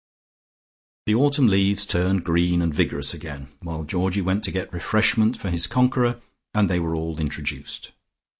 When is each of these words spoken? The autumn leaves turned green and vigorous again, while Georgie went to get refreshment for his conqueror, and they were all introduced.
The 1.05 1.13
autumn 1.13 1.45
leaves 1.45 1.85
turned 1.85 2.23
green 2.23 2.59
and 2.63 2.73
vigorous 2.73 3.13
again, 3.13 3.49
while 3.61 3.83
Georgie 3.83 4.23
went 4.23 4.43
to 4.45 4.51
get 4.51 4.73
refreshment 4.73 5.37
for 5.37 5.51
his 5.51 5.67
conqueror, 5.67 6.19
and 6.55 6.67
they 6.67 6.79
were 6.79 6.95
all 6.95 7.19
introduced. 7.19 7.91